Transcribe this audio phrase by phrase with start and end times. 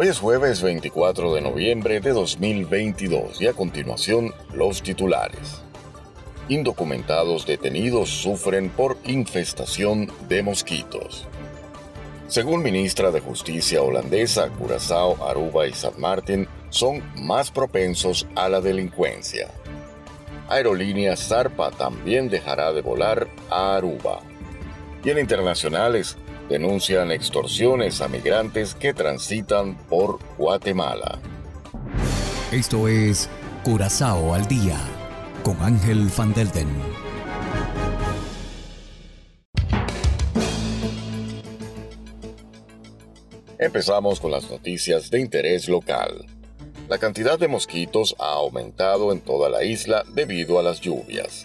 [0.00, 5.60] Hoy es jueves 24 de noviembre de 2022 y a continuación los titulares.
[6.48, 11.26] Indocumentados detenidos sufren por infestación de mosquitos.
[12.28, 18.60] Según ministra de Justicia holandesa, Curazao, Aruba y San Martín son más propensos a la
[18.60, 19.48] delincuencia.
[20.48, 24.20] Aerolínea Zarpa también dejará de volar a Aruba.
[25.02, 26.16] Y en internacionales,
[26.48, 31.18] denuncian extorsiones a migrantes que transitan por Guatemala.
[32.52, 33.28] Esto es
[33.62, 34.78] Curazao al día
[35.42, 36.68] con Ángel Van Delden.
[43.58, 46.26] Empezamos con las noticias de interés local.
[46.88, 51.44] La cantidad de mosquitos ha aumentado en toda la isla debido a las lluvias.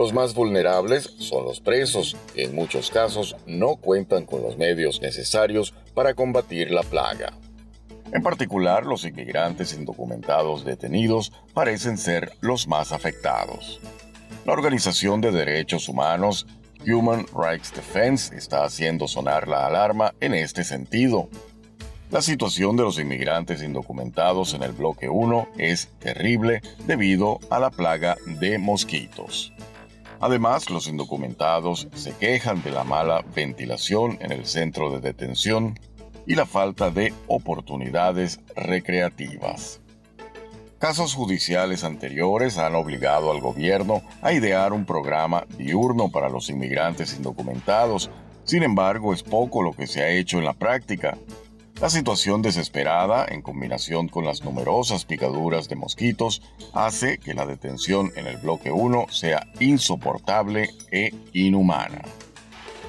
[0.00, 5.02] Los más vulnerables son los presos, que en muchos casos no cuentan con los medios
[5.02, 7.34] necesarios para combatir la plaga.
[8.10, 13.78] En particular, los inmigrantes indocumentados detenidos parecen ser los más afectados.
[14.46, 16.46] La Organización de Derechos Humanos
[16.86, 21.28] Human Rights Defense está haciendo sonar la alarma en este sentido.
[22.10, 27.68] La situación de los inmigrantes indocumentados en el bloque 1 es terrible debido a la
[27.68, 29.52] plaga de mosquitos.
[30.20, 35.78] Además, los indocumentados se quejan de la mala ventilación en el centro de detención
[36.26, 39.80] y la falta de oportunidades recreativas.
[40.78, 47.14] Casos judiciales anteriores han obligado al gobierno a idear un programa diurno para los inmigrantes
[47.14, 48.10] indocumentados.
[48.44, 51.16] Sin embargo, es poco lo que se ha hecho en la práctica,
[51.80, 56.42] la situación desesperada, en combinación con las numerosas picaduras de mosquitos,
[56.74, 62.02] hace que la detención en el bloque 1 sea insoportable e inhumana.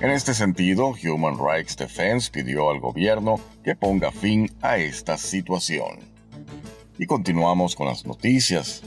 [0.00, 6.00] En este sentido, Human Rights Defense pidió al gobierno que ponga fin a esta situación.
[6.98, 8.82] Y continuamos con las noticias.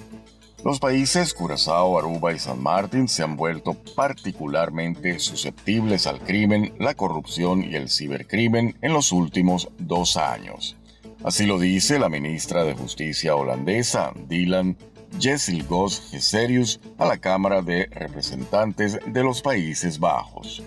[0.63, 6.93] Los países Curazao, Aruba y San Martín se han vuelto particularmente susceptibles al crimen, la
[6.93, 10.77] corrupción y el cibercrimen en los últimos dos años.
[11.21, 14.77] Así lo dice la ministra de Justicia holandesa, Dylan
[15.19, 20.63] Jessilgos Geserius, a la Cámara de Representantes de los Países Bajos.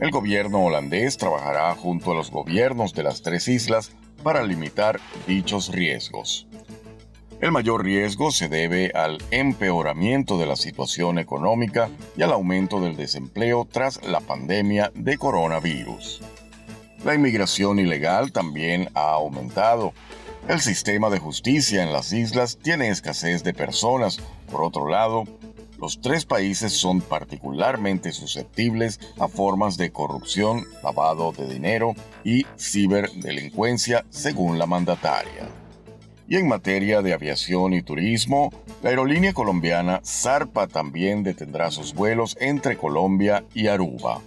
[0.00, 3.90] El gobierno holandés trabajará junto a los gobiernos de las tres islas
[4.22, 6.46] para limitar dichos riesgos.
[7.44, 12.96] El mayor riesgo se debe al empeoramiento de la situación económica y al aumento del
[12.96, 16.22] desempleo tras la pandemia de coronavirus.
[17.04, 19.92] La inmigración ilegal también ha aumentado.
[20.48, 24.20] El sistema de justicia en las islas tiene escasez de personas.
[24.50, 25.24] Por otro lado,
[25.78, 31.94] los tres países son particularmente susceptibles a formas de corrupción, lavado de dinero
[32.24, 35.63] y ciberdelincuencia, según la mandataria.
[36.26, 38.50] Y en materia de aviación y turismo,
[38.82, 44.20] la aerolínea colombiana Zarpa también detendrá sus vuelos entre Colombia y Aruba.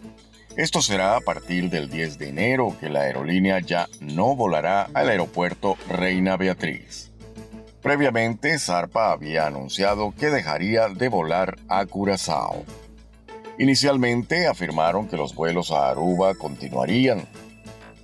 [0.56, 5.10] Esto será a partir del 10 de enero que la aerolínea ya no volará al
[5.10, 7.12] aeropuerto Reina Beatriz.
[7.82, 12.66] Previamente, Zarpa había anunciado que dejaría de volar a Curazao.
[13.60, 17.28] Inicialmente afirmaron que los vuelos a Aruba continuarían,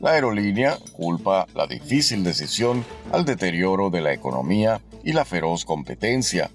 [0.03, 2.83] la aerolínea culpa la difícil decisión
[3.13, 6.51] al deterioro de la economía y la feroz competencia.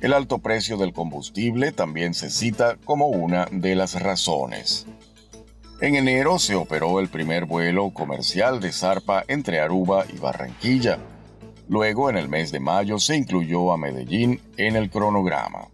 [0.00, 4.86] El alto precio del combustible también se cita como una de las razones.
[5.80, 11.00] En enero se operó el primer vuelo comercial de Zarpa entre Aruba y Barranquilla.
[11.68, 15.66] Luego, en el mes de mayo, se incluyó a Medellín en el cronograma.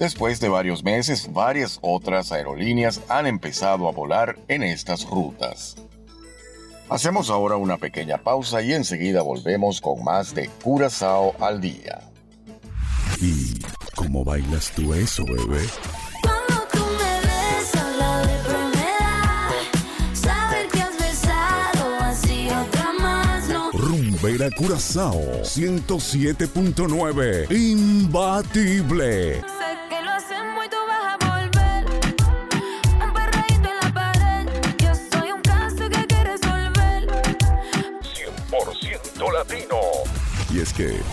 [0.00, 5.76] Después de varios meses, varias otras aerolíneas han empezado a volar en estas rutas.
[6.90, 12.00] Hacemos ahora una pequeña pausa y enseguida volvemos con más de Curazao al día.
[13.20, 13.60] ¿Y
[13.94, 15.64] cómo bailas tú eso, bebé?
[16.20, 17.96] Cuando tú me besas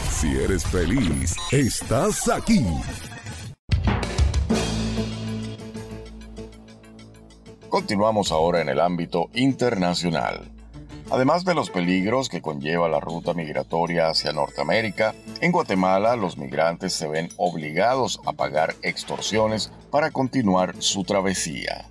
[0.10, 2.66] si eres feliz, estás aquí.
[7.70, 10.52] Continuamos ahora en el ámbito internacional.
[11.10, 16.94] Además de los peligros que conlleva la ruta migratoria hacia Norteamérica, en Guatemala los migrantes
[16.94, 21.90] se ven obligados a pagar extorsiones para continuar su travesía.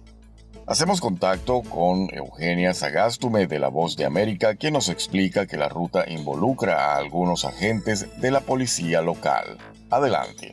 [0.69, 5.69] Hacemos contacto con Eugenia Sagastume de La Voz de América, quien nos explica que la
[5.69, 9.59] ruta involucra a algunos agentes de la policía local.
[9.91, 10.51] Adelante.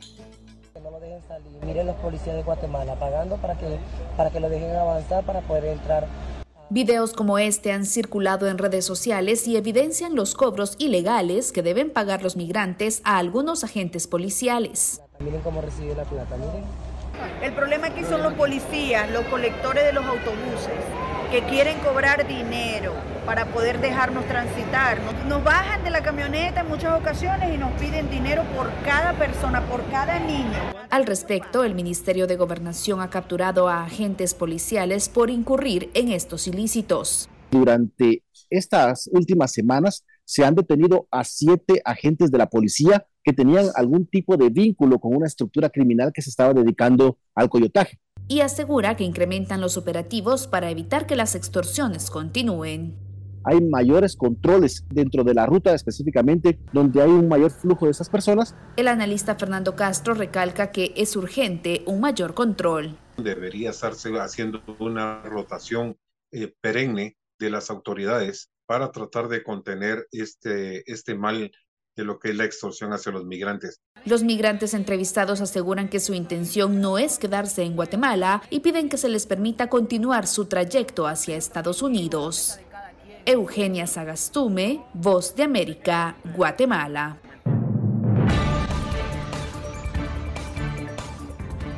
[0.80, 1.50] No lo dejen salir.
[1.66, 3.76] Miren los policías de Guatemala pagando para que,
[4.16, 6.06] para que lo dejen avanzar para poder entrar.
[6.70, 11.90] Videos como este han circulado en redes sociales y evidencian los cobros ilegales que deben
[11.90, 15.02] pagar los migrantes a algunos agentes policiales.
[15.18, 16.93] Miren cómo recibe la plata, miren.
[17.42, 20.72] El problema aquí son los policías, los colectores de los autobuses,
[21.30, 22.92] que quieren cobrar dinero
[23.26, 25.00] para poder dejarnos transitar.
[25.02, 29.14] Nos, nos bajan de la camioneta en muchas ocasiones y nos piden dinero por cada
[29.14, 30.74] persona, por cada niño.
[30.90, 36.46] Al respecto, el Ministerio de Gobernación ha capturado a agentes policiales por incurrir en estos
[36.46, 37.28] ilícitos.
[37.50, 43.66] Durante estas últimas semanas se han detenido a siete agentes de la policía que tenían
[43.74, 47.98] algún tipo de vínculo con una estructura criminal que se estaba dedicando al coyotaje.
[48.28, 52.96] Y asegura que incrementan los operativos para evitar que las extorsiones continúen.
[53.46, 58.08] Hay mayores controles dentro de la ruta específicamente donde hay un mayor flujo de esas
[58.08, 58.54] personas.
[58.76, 62.96] El analista Fernando Castro recalca que es urgente un mayor control.
[63.18, 65.96] Debería estarse haciendo una rotación
[66.32, 71.52] eh, perenne de las autoridades para tratar de contener este, este mal
[71.96, 73.80] de lo que es la extorsión hacia los migrantes.
[74.04, 78.98] Los migrantes entrevistados aseguran que su intención no es quedarse en Guatemala y piden que
[78.98, 82.58] se les permita continuar su trayecto hacia Estados Unidos.
[83.26, 87.18] Eugenia Sagastume, Voz de América, Guatemala.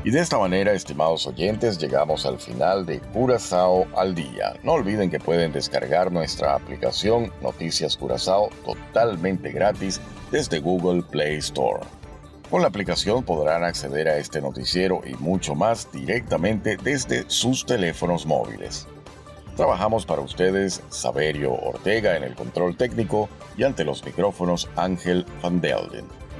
[0.07, 4.55] Y de esta manera, estimados oyentes, llegamos al final de Curazao al día.
[4.63, 10.01] No olviden que pueden descargar nuestra aplicación Noticias Curazao totalmente gratis
[10.31, 11.81] desde Google Play Store.
[12.49, 18.27] Con la aplicación podrán acceder a este noticiero y mucho más directamente desde sus teléfonos
[18.27, 18.87] móviles.
[19.57, 25.61] Trabajamos para ustedes Saberio Ortega en el control técnico y ante los micrófonos Ángel Van
[25.61, 26.26] Delden.